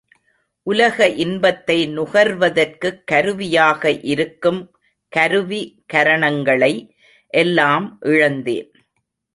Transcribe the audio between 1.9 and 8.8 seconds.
நுகர்வதற்குக் கருவியாக இருக்கும் கருவி கரணங்களை எல்லாம் இழந்தேன்.